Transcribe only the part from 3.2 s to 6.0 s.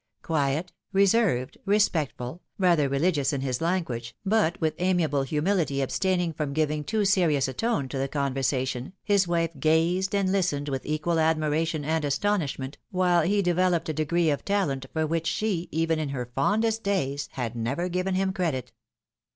in his language, but with amiable humility